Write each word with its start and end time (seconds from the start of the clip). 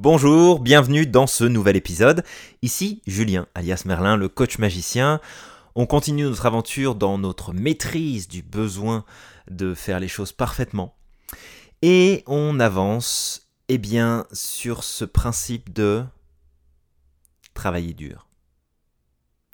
Bonjour, 0.00 0.60
bienvenue 0.60 1.06
dans 1.06 1.26
ce 1.26 1.42
nouvel 1.42 1.74
épisode. 1.74 2.22
Ici 2.62 3.02
Julien, 3.08 3.48
alias 3.56 3.82
Merlin, 3.84 4.16
le 4.16 4.28
coach 4.28 4.58
magicien. 4.58 5.20
On 5.74 5.86
continue 5.86 6.22
notre 6.22 6.46
aventure 6.46 6.94
dans 6.94 7.18
notre 7.18 7.52
maîtrise 7.52 8.28
du 8.28 8.42
besoin 8.42 9.04
de 9.50 9.74
faire 9.74 9.98
les 9.98 10.06
choses 10.06 10.30
parfaitement. 10.30 10.94
Et 11.82 12.22
on 12.28 12.60
avance, 12.60 13.48
eh 13.68 13.76
bien, 13.76 14.24
sur 14.32 14.84
ce 14.84 15.04
principe 15.04 15.72
de 15.72 16.04
travailler 17.52 17.92
dur. 17.92 18.28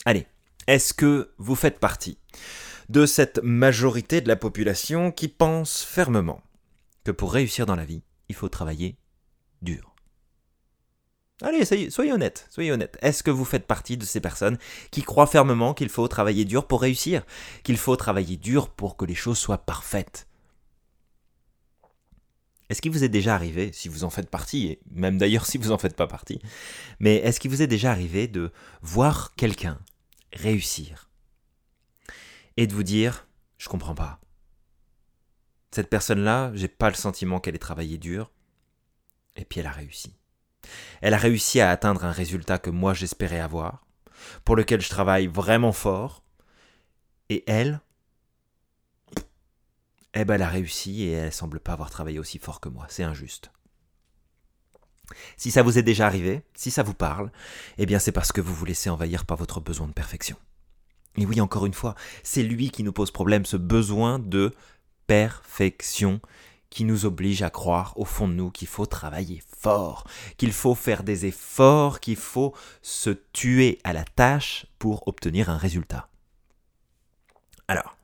Allez, 0.05 0.27
est-ce 0.67 0.93
que 0.93 1.31
vous 1.39 1.55
faites 1.55 1.81
partie 1.81 2.19
de 2.91 3.07
cette 3.07 3.41
majorité 3.43 4.21
de 4.21 4.29
la 4.29 4.37
population 4.37 5.11
qui 5.11 5.29
pense 5.29 5.83
fermement 5.83 6.43
que 7.03 7.13
pour 7.13 7.33
réussir 7.33 7.65
dans 7.65 7.77
la 7.77 7.87
vie, 7.87 8.03
il 8.29 8.35
faut 8.35 8.51
travailler 8.51 8.99
dur? 9.63 9.94
Allez, 11.45 11.91
soyez 11.91 12.13
honnête, 12.13 12.47
soyez 12.49 12.73
honnête. 12.73 12.97
Est-ce 13.03 13.23
que 13.23 13.31
vous 13.31 13.45
faites 13.45 13.67
partie 13.67 13.99
de 13.99 14.05
ces 14.07 14.21
personnes 14.21 14.57
qui 14.91 15.03
croient 15.03 15.27
fermement 15.27 15.75
qu'il 15.75 15.91
faut 15.91 16.09
travailler 16.09 16.47
dur 16.47 16.67
pour 16.67 16.81
réussir 16.81 17.23
Qu'il 17.65 17.77
faut 17.77 17.97
travailler 17.97 18.39
dur 18.39 18.71
pour 18.71 18.97
que 18.97 19.05
les 19.05 19.15
choses 19.15 19.37
soient 19.37 19.59
parfaites? 19.59 20.27
Est-ce 22.71 22.81
qu'il 22.81 22.93
vous 22.93 23.05
est 23.05 23.11
déjà 23.11 23.35
arrivé, 23.35 23.73
si 23.75 23.91
vous 23.91 24.05
en 24.05 24.11
faites 24.11 24.31
partie, 24.31 24.69
et 24.69 24.81
même 24.91 25.19
d'ailleurs 25.19 25.45
si 25.45 25.59
vous 25.59 25.71
en 25.71 25.77
faites 25.77 25.95
pas 25.95 26.07
partie, 26.07 26.41
mais 26.99 27.17
est-ce 27.17 27.39
qu'il 27.39 27.51
vous 27.51 27.61
est 27.61 27.67
déjà 27.67 27.91
arrivé 27.91 28.27
de 28.27 28.51
voir 28.81 29.35
quelqu'un 29.35 29.79
réussir 30.33 31.11
et 32.57 32.67
de 32.67 32.73
vous 32.73 32.83
dire 32.83 33.27
je 33.59 33.69
comprends 33.69 33.95
pas. 33.95 34.19
Cette 35.73 35.91
personne-là, 35.91 36.53
j'ai 36.55 36.69
pas 36.69 36.89
le 36.89 36.97
sentiment 36.97 37.39
qu'elle 37.39 37.55
ait 37.55 37.59
travaillé 37.59 37.99
dur, 37.99 38.31
et 39.37 39.45
puis 39.45 39.61
elle 39.61 39.67
a 39.67 39.73
réussi. 39.73 40.15
Elle 41.01 41.15
a 41.15 41.19
réussi 41.19 41.61
à 41.61 41.71
atteindre 41.71 42.05
un 42.05 42.13
résultat 42.13 42.59
que 42.59 42.71
moi 42.71 42.95
j'espérais 42.95 43.41
avoir, 43.41 43.85
pour 44.45 44.57
lequel 44.57 44.81
je 44.81 44.89
travaille 44.89 45.27
vraiment 45.27 45.73
fort, 45.73 46.23
et 47.29 47.45
elle, 47.47 47.81
eh 50.15 50.25
ben 50.25 50.35
elle 50.35 50.43
a 50.43 50.49
réussi 50.49 51.03
et 51.03 51.13
elle 51.13 51.33
semble 51.33 51.61
pas 51.61 51.73
avoir 51.73 51.91
travaillé 51.91 52.19
aussi 52.19 52.39
fort 52.39 52.61
que 52.61 52.69
moi. 52.69 52.87
C'est 52.89 53.03
injuste. 53.03 53.51
Si 55.37 55.51
ça 55.51 55.63
vous 55.63 55.79
est 55.79 55.83
déjà 55.83 56.07
arrivé, 56.07 56.43
si 56.55 56.71
ça 56.71 56.83
vous 56.83 56.95
parle, 56.95 57.31
eh 57.79 57.87
bien 57.87 57.99
c'est 57.99 58.13
parce 58.13 58.33
que 58.33 58.41
vous 58.41 58.55
vous 58.55 58.65
laissez 58.65 58.91
envahir 58.91 59.27
par 59.27 59.37
votre 59.37 59.61
besoin 59.61 59.87
de 59.87 59.93
perfection. 59.93 60.37
Et 61.17 61.27
oui, 61.27 61.41
encore 61.41 61.67
une 61.67 61.75
fois, 61.75 61.95
c'est 62.23 62.43
lui 62.43 62.71
qui 62.71 62.83
nous 62.83 62.93
pose 62.93 63.11
problème, 63.11 63.45
ce 63.45 63.57
besoin 63.57 64.19
de 64.19 64.53
perfection 65.07 66.21
qui 66.75 66.85
nous 66.85 67.07
oblige 67.07 67.43
à 67.43 67.51
croire 67.51 67.97
au 67.97 68.05
fond 68.05 68.27
de 68.27 68.35
nous 68.35 68.51
qu'il 68.51 68.67
faut 68.67 68.85
travailler 68.85 69.41
fort, 69.57 70.09
qu'il 70.37 70.53
faut 70.53 70.75
faire 70.75 71.05
des 71.05 71.25
efforts, 71.25 72.01
qu'il 72.01 72.17
faut 72.17 72.53
se 72.83 73.11
tuer 73.33 73.79
à 73.85 73.93
la 73.93 74.03
tâche 74.05 74.67
pour 74.81 75.07
obtenir 75.07 75.51
un 75.51 75.57
résultat. 75.57 76.09
Alors, 77.69 77.97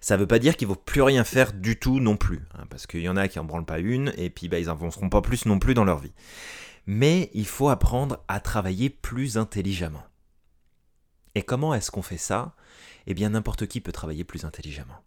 ça 0.00 0.16
ne 0.16 0.20
veut 0.20 0.26
pas 0.26 0.40
dire 0.40 0.56
qu'il 0.56 0.66
ne 0.66 0.74
faut 0.74 0.80
plus 0.80 1.02
rien 1.02 1.22
faire 1.22 1.52
du 1.52 1.78
tout 1.78 2.00
non 2.00 2.16
plus, 2.16 2.44
hein, 2.54 2.64
parce 2.68 2.88
qu'il 2.88 3.02
y 3.02 3.08
en 3.08 3.16
a 3.16 3.28
qui 3.28 3.38
en 3.38 3.44
branlent 3.44 3.64
pas 3.64 3.78
une, 3.78 4.12
et 4.16 4.30
puis 4.30 4.48
bah, 4.48 4.58
ils 4.58 4.66
n'avanceront 4.66 5.08
pas 5.08 5.22
plus 5.22 5.46
non 5.46 5.60
plus 5.60 5.74
dans 5.74 5.84
leur 5.84 5.98
vie. 5.98 6.12
Mais 6.86 7.30
il 7.34 7.46
faut 7.46 7.68
apprendre 7.68 8.18
à 8.26 8.40
travailler 8.40 8.90
plus 8.90 9.38
intelligemment. 9.38 10.04
Et 11.36 11.42
comment 11.42 11.72
est-ce 11.72 11.92
qu'on 11.92 12.02
fait 12.02 12.18
ça? 12.18 12.56
Eh 13.06 13.14
bien, 13.14 13.30
n'importe 13.30 13.68
qui 13.68 13.80
peut 13.80 13.92
travailler 13.92 14.24
plus 14.24 14.44
intelligemment. 14.44 15.04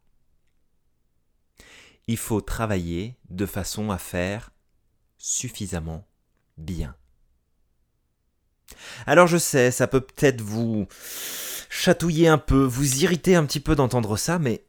Il 2.07 2.17
faut 2.17 2.41
travailler 2.41 3.17
de 3.29 3.45
façon 3.45 3.91
à 3.91 3.97
faire 3.97 4.51
suffisamment 5.17 6.07
bien. 6.57 6.95
Alors 9.05 9.27
je 9.27 9.37
sais, 9.37 9.71
ça 9.71 9.87
peut 9.87 10.01
peut-être 10.01 10.41
vous 10.41 10.87
chatouiller 11.69 12.27
un 12.27 12.37
peu, 12.37 12.63
vous 12.63 13.03
irriter 13.03 13.35
un 13.35 13.45
petit 13.45 13.59
peu 13.59 13.75
d'entendre 13.75 14.17
ça, 14.17 14.39
mais 14.39 14.65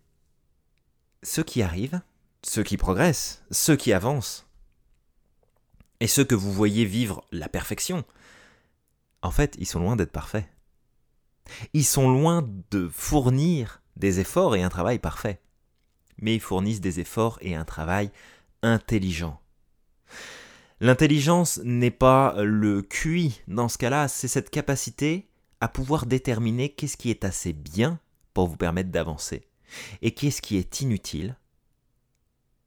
ceux 1.22 1.42
qui 1.42 1.62
arrivent, 1.62 2.00
ceux 2.42 2.62
qui 2.62 2.76
progressent, 2.76 3.42
ceux 3.50 3.76
qui 3.76 3.92
avancent, 3.92 4.46
et 6.00 6.08
ceux 6.08 6.24
que 6.24 6.34
vous 6.34 6.52
voyez 6.52 6.84
vivre 6.84 7.24
la 7.30 7.48
perfection, 7.48 8.04
en 9.22 9.30
fait, 9.30 9.54
ils 9.58 9.66
sont 9.66 9.78
loin 9.78 9.94
d'être 9.94 10.10
parfaits. 10.10 10.48
Ils 11.74 11.84
sont 11.84 12.10
loin 12.10 12.48
de 12.70 12.88
fournir 12.88 13.82
des 13.96 14.18
efforts 14.18 14.56
et 14.56 14.62
un 14.62 14.68
travail 14.68 14.98
parfait. 14.98 15.40
Mais 16.22 16.34
ils 16.34 16.40
fournissent 16.40 16.80
des 16.80 16.98
efforts 16.98 17.38
et 17.42 17.54
un 17.54 17.66
travail 17.66 18.10
intelligent. 18.62 19.38
L'intelligence 20.80 21.60
n'est 21.62 21.90
pas 21.90 22.42
le 22.42 22.82
QI 22.82 23.40
dans 23.46 23.68
ce 23.68 23.78
cas-là, 23.78 24.08
c'est 24.08 24.28
cette 24.28 24.50
capacité 24.50 25.28
à 25.60 25.68
pouvoir 25.68 26.06
déterminer 26.06 26.70
qu'est-ce 26.70 26.96
qui 26.96 27.10
est 27.10 27.24
assez 27.24 27.52
bien 27.52 28.00
pour 28.34 28.48
vous 28.48 28.56
permettre 28.56 28.90
d'avancer 28.90 29.44
et 30.00 30.12
qu'est-ce 30.12 30.42
qui 30.42 30.56
est 30.56 30.80
inutile 30.80 31.36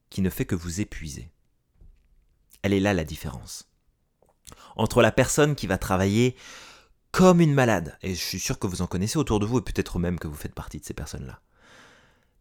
qui 0.09 0.21
ne 0.21 0.29
fait 0.29 0.45
que 0.45 0.55
vous 0.55 0.79
épuiser. 0.79 1.29
Elle 2.61 2.73
est 2.73 2.79
là 2.79 2.93
la 2.93 3.03
différence. 3.03 3.69
Entre 4.77 5.01
la 5.01 5.11
personne 5.11 5.55
qui 5.55 5.67
va 5.67 5.77
travailler 5.77 6.35
comme 7.11 7.41
une 7.41 7.53
malade, 7.53 7.97
et 8.01 8.15
je 8.15 8.23
suis 8.23 8.39
sûr 8.39 8.59
que 8.59 8.67
vous 8.67 8.81
en 8.81 8.87
connaissez 8.87 9.17
autour 9.17 9.39
de 9.39 9.45
vous, 9.45 9.59
et 9.59 9.61
peut-être 9.61 9.99
même 9.99 10.19
que 10.19 10.27
vous 10.27 10.35
faites 10.35 10.55
partie 10.55 10.79
de 10.79 10.85
ces 10.85 10.93
personnes-là, 10.93 11.41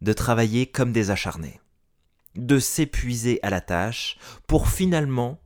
de 0.01 0.13
travailler 0.13 0.67
comme 0.67 0.93
des 0.93 1.11
acharnés, 1.11 1.61
de 2.35 2.59
s'épuiser 2.59 3.39
à 3.43 3.51
la 3.51 3.61
tâche 3.61 4.19
pour 4.47 4.69
finalement 4.69 5.41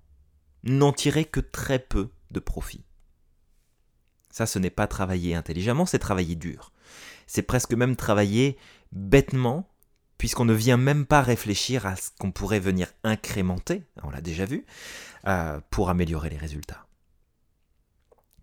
n'en 0.64 0.92
tirer 0.92 1.25
que 1.25 1.41
très 1.41 1.78
peu 1.78 2.10
de 2.31 2.41
profit. 2.41 2.84
Ça, 4.31 4.47
ce 4.47 4.59
n'est 4.59 4.70
pas 4.70 4.86
travailler 4.86 5.34
intelligemment, 5.34 5.86
c'est 5.86 5.98
travailler 5.98 6.36
dur. 6.36 6.72
C'est 7.26 7.42
presque 7.42 7.75
même 7.75 7.97
travailler 7.97 8.56
bêtement, 8.92 9.69
puisqu'on 10.16 10.44
ne 10.44 10.54
vient 10.54 10.76
même 10.76 11.06
pas 11.06 11.22
réfléchir 11.22 11.86
à 11.86 11.97
ce 11.97 12.10
qu'on 12.19 12.32
pourrait 12.32 12.60
venir 12.60 12.88
incrémenter, 13.04 13.82
on 14.03 14.10
l'a 14.10 14.20
déjà 14.20 14.44
vu, 14.44 14.65
euh, 15.26 15.60
pour 15.70 15.91
améliorer 15.91 16.30
les 16.30 16.36
résultats. 16.36 16.86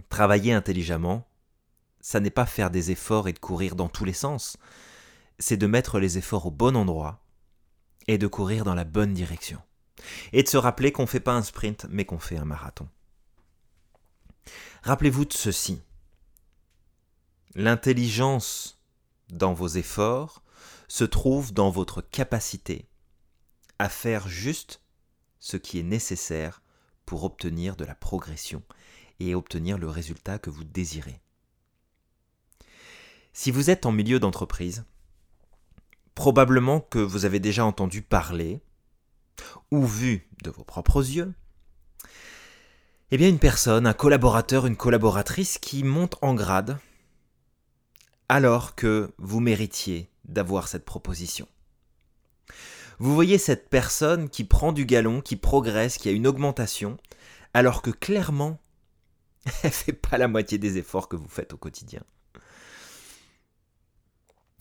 Travailler 0.10 0.54
intelligemment, 0.54 1.28
ça 2.00 2.20
n'est 2.20 2.30
pas 2.30 2.46
faire 2.46 2.70
des 2.70 2.92
efforts 2.92 3.28
et 3.28 3.34
de 3.34 3.40
courir 3.40 3.76
dans 3.76 3.90
tous 3.90 4.06
les 4.06 4.14
sens, 4.14 4.58
c'est 5.40 5.58
de 5.58 5.68
mettre 5.68 6.00
les 6.00 6.18
efforts 6.18 6.46
au 6.46 6.52
bon 6.52 6.76
endroit 6.76 7.26
et 8.08 8.18
de 8.18 8.28
courir 8.28 8.64
dans 8.64 8.76
la 8.76 8.84
bonne 8.84 9.14
direction. 9.14 9.62
Et 10.34 10.44
de 10.44 10.48
se 10.48 10.58
rappeler 10.58 10.92
qu'on 10.92 11.04
ne 11.04 11.08
fait 11.08 11.20
pas 11.20 11.34
un 11.34 11.42
sprint, 11.42 11.88
mais 11.90 12.06
qu'on 12.06 12.20
fait 12.20 12.38
un 12.38 12.46
marathon. 12.46 12.88
Rappelez-vous 14.84 15.26
de 15.26 15.34
ceci. 15.34 15.82
L'intelligence 17.56 18.80
dans 19.30 19.54
vos 19.54 19.68
efforts 19.68 20.44
se 20.88 21.04
trouve 21.04 21.54
dans 21.54 21.70
votre 21.70 22.02
capacité 22.02 22.88
à 23.80 23.90
faire 23.90 24.28
juste 24.28 24.82
ce 25.40 25.58
qui 25.58 25.80
est 25.80 25.84
nécessaire 25.84 26.62
pour 27.06 27.24
obtenir 27.24 27.76
de 27.76 27.86
la 27.86 27.96
progression 27.96 28.64
et 29.20 29.36
obtenir 29.36 29.78
le 29.78 29.90
résultat 29.90 30.40
que 30.40 30.50
vous 30.50 30.64
désirez. 30.64 31.22
Si 33.34 33.52
vous 33.52 33.70
êtes 33.70 33.86
en 33.86 33.92
milieu 33.92 34.20
d'entreprise, 34.20 34.86
probablement 36.16 36.80
que 36.80 37.00
vous 37.00 37.26
avez 37.26 37.40
déjà 37.40 37.66
entendu 37.66 38.02
parler 38.02 38.62
ou 39.72 39.86
vu 39.86 40.28
de 40.44 40.50
vos 40.50 40.64
propres 40.64 41.02
yeux, 41.02 41.34
eh 43.12 43.18
bien 43.18 43.30
une 43.30 43.40
personne, 43.40 43.86
un 43.86 43.94
collaborateur, 43.94 44.66
une 44.66 44.78
collaboratrice 44.78 45.58
qui 45.58 45.84
monte 45.84 46.16
en 46.22 46.34
grade 46.34 46.78
alors 48.28 48.76
que 48.76 49.14
vous 49.18 49.40
méritiez 49.40 50.10
d'avoir 50.24 50.68
cette 50.68 50.86
proposition. 50.86 51.48
Vous 52.98 53.14
voyez 53.14 53.38
cette 53.38 53.70
personne 53.70 54.30
qui 54.30 54.46
prend 54.46 54.72
du 54.72 54.86
galon, 54.86 55.22
qui 55.22 55.36
progresse, 55.36 55.98
qui 55.98 56.10
a 56.10 56.14
une 56.14 56.26
augmentation, 56.26 56.98
alors 57.54 57.82
que 57.82 57.92
clairement 57.92 58.60
Elle 59.64 59.72
fait 59.72 59.94
pas 59.94 60.18
la 60.18 60.28
moitié 60.28 60.58
des 60.58 60.78
efforts 60.78 61.08
que 61.08 61.16
vous 61.16 61.28
faites 61.28 61.54
au 61.54 61.58
quotidien. 61.58 62.02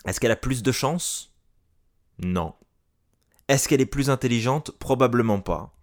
Est-ce 0.05 0.21
qu'elle 0.21 0.31
a 0.31 0.37
plus 0.37 0.63
de 0.63 0.73
chance? 0.73 1.34
Non. 2.19 2.55
Est-ce 3.49 3.69
qu'elle 3.69 3.81
est 3.81 3.87
plus 3.87 4.11
intelligente? 4.11 4.71
Probablement 4.79 5.41
pas. 5.41 5.75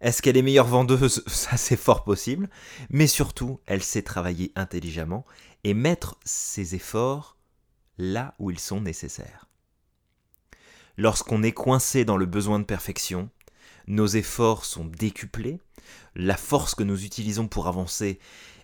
Est-ce 0.00 0.22
qu'elle 0.22 0.36
est 0.36 0.42
meilleure 0.42 0.66
vendeuse? 0.66 1.22
Ça 1.26 1.56
c'est 1.56 1.76
fort 1.76 2.04
possible. 2.04 2.50
Mais 2.90 3.06
surtout, 3.06 3.60
elle 3.66 3.82
sait 3.82 4.02
travailler 4.02 4.52
intelligemment 4.54 5.24
et 5.64 5.74
mettre 5.74 6.18
ses 6.24 6.74
efforts 6.74 7.36
là 7.98 8.34
où 8.38 8.50
ils 8.50 8.58
sont 8.58 8.80
nécessaires. 8.80 9.48
Lorsqu'on 10.98 11.42
est 11.42 11.52
coincé 11.52 12.04
dans 12.04 12.16
le 12.16 12.26
besoin 12.26 12.58
de 12.58 12.64
perfection, 12.64 13.28
nos 13.86 14.06
efforts 14.06 14.64
sont 14.64 14.84
décuplés, 14.84 15.60
la 16.14 16.36
force 16.36 16.74
que 16.74 16.82
nous 16.82 17.04
utilisons 17.04 17.48
pour 17.48 17.68
avancer 17.68 18.18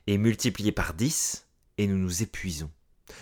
est 0.06 0.18
multipliée 0.18 0.72
par 0.72 0.94
10 0.94 1.46
et 1.78 1.86
nous 1.86 1.98
nous 1.98 2.22
épuisons. 2.22 2.70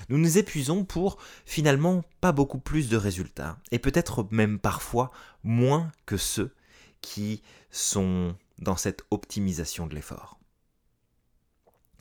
Nous 0.08 0.18
nous 0.18 0.38
épuisons 0.38 0.84
pour 0.84 1.18
finalement 1.44 2.04
pas 2.20 2.32
beaucoup 2.32 2.58
plus 2.58 2.88
de 2.88 2.96
résultats 2.96 3.58
et 3.70 3.78
peut-être 3.78 4.26
même 4.30 4.58
parfois 4.58 5.10
moins 5.42 5.90
que 6.06 6.16
ceux 6.16 6.54
qui 7.00 7.42
sont 7.70 8.36
dans 8.58 8.76
cette 8.76 9.02
optimisation 9.10 9.86
de 9.86 9.94
l'effort. 9.94 10.38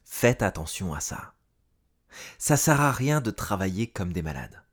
Faites 0.03 0.41
attention 0.41 0.93
à 0.93 0.99
ça. 0.99 1.33
Ça 2.37 2.57
sert 2.57 2.81
à 2.81 2.91
rien 2.91 3.21
de 3.21 3.31
travailler 3.31 3.87
comme 3.87 4.11
des 4.11 4.23
malades. 4.23 4.63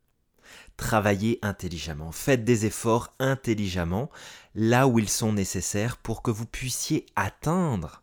Travaillez 0.77 1.39
intelligemment, 1.43 2.13
faites 2.13 2.45
des 2.45 2.67
efforts 2.67 3.15
intelligemment 3.19 4.11
là 4.55 4.87
où 4.87 4.99
ils 4.99 5.09
sont 5.09 5.33
nécessaires 5.33 5.97
pour 5.97 6.23
que 6.23 6.31
vous 6.31 6.47
puissiez 6.47 7.07
atteindre 7.17 8.03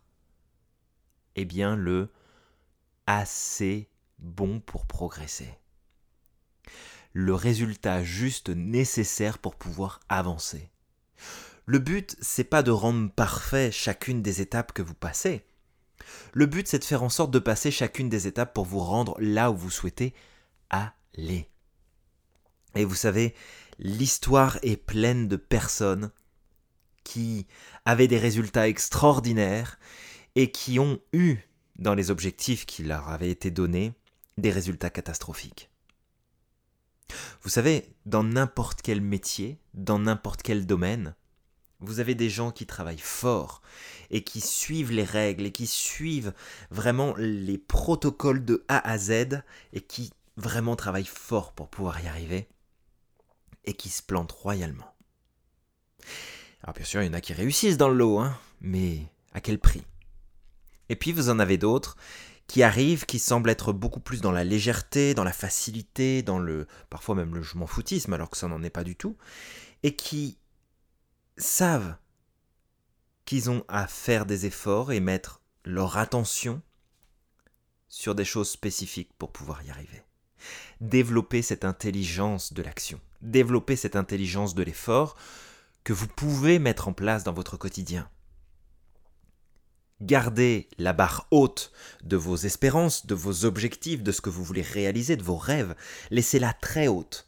eh 1.36 1.44
bien 1.44 1.76
le 1.76 2.10
assez 3.06 3.88
bon 4.24 4.60
pour 4.60 4.86
progresser. 4.86 5.58
Le 7.12 7.34
résultat 7.34 8.02
juste 8.02 8.48
nécessaire 8.48 9.38
pour 9.38 9.54
pouvoir 9.54 10.00
avancer. 10.08 10.70
Le 11.66 11.78
but, 11.78 12.16
c'est 12.20 12.44
pas 12.44 12.62
de 12.62 12.70
rendre 12.70 13.10
parfait 13.10 13.70
chacune 13.70 14.22
des 14.22 14.40
étapes 14.40 14.72
que 14.72 14.82
vous 14.82 14.94
passez. 14.94 15.46
Le 16.32 16.46
but, 16.46 16.66
c'est 16.66 16.80
de 16.80 16.84
faire 16.84 17.02
en 17.02 17.08
sorte 17.08 17.30
de 17.30 17.38
passer 17.38 17.70
chacune 17.70 18.08
des 18.08 18.26
étapes 18.26 18.52
pour 18.52 18.64
vous 18.64 18.80
rendre 18.80 19.16
là 19.20 19.50
où 19.50 19.56
vous 19.56 19.70
souhaitez 19.70 20.12
aller. 20.68 21.48
Et 22.74 22.84
vous 22.84 22.96
savez, 22.96 23.34
l'histoire 23.78 24.58
est 24.62 24.76
pleine 24.76 25.28
de 25.28 25.36
personnes 25.36 26.10
qui 27.04 27.46
avaient 27.84 28.08
des 28.08 28.18
résultats 28.18 28.68
extraordinaires 28.68 29.78
et 30.34 30.50
qui 30.50 30.78
ont 30.80 30.98
eu, 31.12 31.36
dans 31.76 31.94
les 31.94 32.10
objectifs 32.10 32.66
qui 32.66 32.82
leur 32.82 33.08
avaient 33.08 33.30
été 33.30 33.50
donnés, 33.50 33.92
des 34.38 34.50
résultats 34.50 34.90
catastrophiques. 34.90 35.70
Vous 37.42 37.50
savez, 37.50 37.94
dans 38.06 38.24
n'importe 38.24 38.82
quel 38.82 39.00
métier, 39.00 39.58
dans 39.74 39.98
n'importe 39.98 40.42
quel 40.42 40.66
domaine, 40.66 41.14
vous 41.80 42.00
avez 42.00 42.14
des 42.14 42.30
gens 42.30 42.50
qui 42.50 42.66
travaillent 42.66 42.98
fort 42.98 43.60
et 44.10 44.24
qui 44.24 44.40
suivent 44.40 44.92
les 44.92 45.04
règles 45.04 45.46
et 45.46 45.52
qui 45.52 45.66
suivent 45.66 46.32
vraiment 46.70 47.14
les 47.16 47.58
protocoles 47.58 48.44
de 48.44 48.64
A 48.68 48.88
à 48.88 48.96
Z 48.96 49.42
et 49.72 49.80
qui 49.80 50.12
vraiment 50.36 50.76
travaillent 50.76 51.04
fort 51.04 51.52
pour 51.52 51.68
pouvoir 51.68 52.00
y 52.00 52.06
arriver 52.06 52.48
et 53.64 53.74
qui 53.74 53.88
se 53.88 54.02
plantent 54.02 54.32
royalement. 54.32 54.94
Alors 56.62 56.74
bien 56.74 56.84
sûr, 56.84 57.02
il 57.02 57.06
y 57.06 57.10
en 57.10 57.14
a 57.14 57.20
qui 57.20 57.34
réussissent 57.34 57.76
dans 57.76 57.88
le 57.88 57.96
lot, 57.96 58.18
hein, 58.18 58.38
mais 58.60 59.06
à 59.32 59.40
quel 59.40 59.58
prix? 59.58 59.82
Et 60.88 60.96
puis 60.96 61.12
vous 61.12 61.28
en 61.28 61.38
avez 61.38 61.58
d'autres 61.58 61.96
qui 62.46 62.62
arrivent, 62.62 63.06
qui 63.06 63.18
semblent 63.18 63.50
être 63.50 63.72
beaucoup 63.72 64.00
plus 64.00 64.20
dans 64.20 64.32
la 64.32 64.44
légèreté, 64.44 65.14
dans 65.14 65.24
la 65.24 65.32
facilité, 65.32 66.22
dans 66.22 66.38
le 66.38 66.66
parfois 66.90 67.14
même 67.14 67.34
le 67.34 67.42
je 67.42 67.56
m'en 67.56 67.66
foutisme, 67.66 68.12
alors 68.12 68.30
que 68.30 68.36
ça 68.36 68.48
n'en 68.48 68.62
est 68.62 68.70
pas 68.70 68.84
du 68.84 68.96
tout, 68.96 69.16
et 69.82 69.96
qui 69.96 70.38
savent 71.36 71.96
qu'ils 73.24 73.50
ont 73.50 73.64
à 73.68 73.86
faire 73.86 74.26
des 74.26 74.46
efforts 74.46 74.92
et 74.92 75.00
mettre 75.00 75.40
leur 75.64 75.96
attention 75.96 76.60
sur 77.88 78.14
des 78.14 78.24
choses 78.24 78.50
spécifiques 78.50 79.12
pour 79.18 79.32
pouvoir 79.32 79.62
y 79.62 79.70
arriver. 79.70 80.02
Développer 80.80 81.40
cette 81.40 81.64
intelligence 81.64 82.52
de 82.52 82.62
l'action, 82.62 83.00
développer 83.22 83.76
cette 83.76 83.96
intelligence 83.96 84.54
de 84.54 84.62
l'effort 84.62 85.16
que 85.84 85.92
vous 85.92 86.08
pouvez 86.08 86.58
mettre 86.58 86.88
en 86.88 86.92
place 86.92 87.24
dans 87.24 87.32
votre 87.32 87.56
quotidien. 87.56 88.08
Gardez 90.04 90.68
la 90.76 90.92
barre 90.92 91.26
haute 91.30 91.72
de 92.02 92.18
vos 92.18 92.36
espérances, 92.36 93.06
de 93.06 93.14
vos 93.14 93.46
objectifs, 93.46 94.02
de 94.02 94.12
ce 94.12 94.20
que 94.20 94.28
vous 94.28 94.44
voulez 94.44 94.60
réaliser, 94.60 95.16
de 95.16 95.22
vos 95.22 95.38
rêves. 95.38 95.74
Laissez-la 96.10 96.52
très 96.52 96.88
haute. 96.88 97.26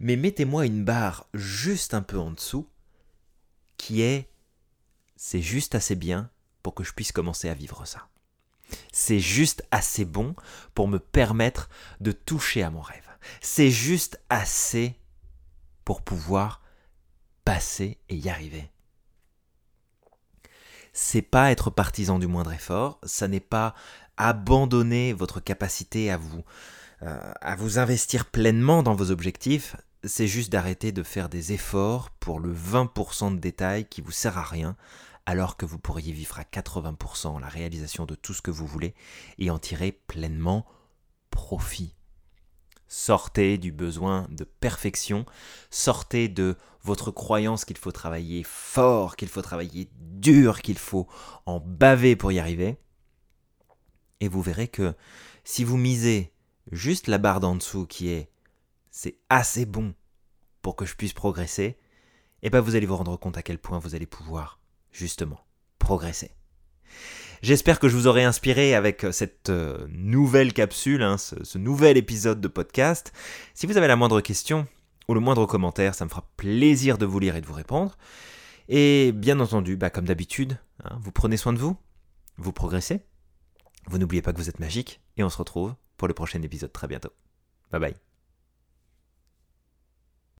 Mais 0.00 0.16
mettez-moi 0.16 0.66
une 0.66 0.84
barre 0.84 1.28
juste 1.34 1.94
un 1.94 2.02
peu 2.02 2.18
en 2.18 2.32
dessous 2.32 2.68
qui 3.76 4.02
est 4.02 4.28
c'est 5.14 5.40
juste 5.40 5.76
assez 5.76 5.94
bien 5.94 6.28
pour 6.64 6.74
que 6.74 6.82
je 6.82 6.92
puisse 6.92 7.12
commencer 7.12 7.48
à 7.48 7.54
vivre 7.54 7.86
ça. 7.86 8.08
C'est 8.92 9.20
juste 9.20 9.64
assez 9.70 10.04
bon 10.04 10.34
pour 10.74 10.88
me 10.88 10.98
permettre 10.98 11.68
de 12.00 12.10
toucher 12.10 12.64
à 12.64 12.70
mon 12.70 12.80
rêve. 12.80 13.08
C'est 13.40 13.70
juste 13.70 14.20
assez 14.30 14.98
pour 15.84 16.02
pouvoir 16.02 16.64
passer 17.44 17.98
et 18.08 18.16
y 18.16 18.28
arriver. 18.28 18.68
C'est 20.98 21.20
pas 21.20 21.50
être 21.50 21.68
partisan 21.68 22.18
du 22.18 22.26
moindre 22.26 22.54
effort, 22.54 22.98
ça 23.02 23.28
n'est 23.28 23.38
pas 23.38 23.74
abandonner 24.16 25.12
votre 25.12 25.40
capacité 25.40 26.10
à 26.10 26.16
vous, 26.16 26.42
euh, 27.02 27.20
à 27.42 27.54
vous 27.54 27.78
investir 27.78 28.24
pleinement 28.24 28.82
dans 28.82 28.94
vos 28.94 29.10
objectifs, 29.10 29.76
c'est 30.04 30.26
juste 30.26 30.50
d'arrêter 30.50 30.92
de 30.92 31.02
faire 31.02 31.28
des 31.28 31.52
efforts 31.52 32.08
pour 32.08 32.40
le 32.40 32.50
20% 32.50 33.34
de 33.34 33.38
détails 33.38 33.84
qui 33.84 34.00
vous 34.00 34.10
sert 34.10 34.38
à 34.38 34.42
rien, 34.42 34.74
alors 35.26 35.58
que 35.58 35.66
vous 35.66 35.78
pourriez 35.78 36.12
vivre 36.12 36.38
à 36.38 36.44
80% 36.44 37.42
la 37.42 37.48
réalisation 37.48 38.06
de 38.06 38.14
tout 38.14 38.32
ce 38.32 38.40
que 38.40 38.50
vous 38.50 38.66
voulez 38.66 38.94
et 39.36 39.50
en 39.50 39.58
tirer 39.58 39.92
pleinement 39.92 40.64
profit. 41.30 41.94
Sortez 42.88 43.58
du 43.58 43.72
besoin 43.72 44.26
de 44.30 44.44
perfection, 44.44 45.26
sortez 45.70 46.28
de 46.28 46.56
votre 46.82 47.10
croyance 47.10 47.64
qu'il 47.64 47.78
faut 47.78 47.92
travailler 47.92 48.44
fort, 48.44 49.16
qu'il 49.16 49.28
faut 49.28 49.42
travailler 49.42 49.90
dur, 50.00 50.62
qu'il 50.62 50.78
faut 50.78 51.08
en 51.46 51.58
baver 51.58 52.14
pour 52.14 52.30
y 52.30 52.38
arriver. 52.38 52.78
Et 54.20 54.28
vous 54.28 54.40
verrez 54.40 54.68
que 54.68 54.94
si 55.42 55.64
vous 55.64 55.76
misez 55.76 56.32
juste 56.70 57.08
la 57.08 57.18
barre 57.18 57.40
d'en 57.40 57.56
dessous 57.56 57.86
qui 57.86 58.08
est 58.08 58.30
c'est 58.90 59.18
assez 59.28 59.66
bon 59.66 59.94
pour 60.62 60.74
que 60.74 60.86
je 60.86 60.96
puisse 60.96 61.12
progresser, 61.12 61.64
et 61.64 61.76
eh 62.42 62.50
ben 62.50 62.60
vous 62.60 62.76
allez 62.76 62.86
vous 62.86 62.96
rendre 62.96 63.16
compte 63.18 63.36
à 63.36 63.42
quel 63.42 63.58
point 63.58 63.78
vous 63.78 63.94
allez 63.94 64.06
pouvoir, 64.06 64.58
justement, 64.90 65.40
progresser. 65.78 66.30
J'espère 67.42 67.78
que 67.78 67.88
je 67.88 67.96
vous 67.96 68.06
aurai 68.06 68.24
inspiré 68.24 68.74
avec 68.74 69.04
euh, 69.04 69.12
cette 69.12 69.50
euh, 69.50 69.86
nouvelle 69.90 70.52
capsule, 70.52 71.02
hein, 71.02 71.18
ce, 71.18 71.58
nouvel 71.58 71.96
épisode 71.96 72.40
de 72.40 72.48
podcast. 72.48 73.12
Si 73.54 73.66
vous 73.66 73.76
avez 73.76 73.86
la 73.86 73.96
moindre 73.96 74.20
question 74.20 74.66
ou 75.08 75.14
le 75.14 75.20
moindre 75.20 75.46
commentaire, 75.46 75.94
ça 75.94 76.04
me 76.04 76.10
fera 76.10 76.28
plaisir 76.36 76.98
de 76.98 77.06
vous 77.06 77.18
lire 77.18 77.36
et 77.36 77.40
de 77.40 77.46
vous 77.46 77.52
répondre. 77.52 77.96
Et 78.68 79.12
bien 79.12 79.38
entendu, 79.40 79.76
bah, 79.76 79.90
comme 79.90 80.06
d'habitude, 80.06 80.58
hein, 80.84 80.98
vous 81.00 81.12
prenez 81.12 81.36
soin 81.36 81.52
de 81.52 81.58
vous, 81.58 81.76
vous 82.38 82.52
progressez, 82.52 83.00
vous 83.86 83.98
n'oubliez 83.98 84.22
pas 84.22 84.32
que 84.32 84.38
vous 84.38 84.48
êtes 84.48 84.60
magique, 84.60 85.00
et 85.16 85.22
on 85.22 85.30
se 85.30 85.38
retrouve 85.38 85.74
pour 85.96 86.08
le 86.08 86.14
prochain 86.14 86.42
épisode 86.42 86.72
très 86.72 86.88
bientôt. 86.88 87.12
Bye 87.70 87.80
bye. 87.80 88.05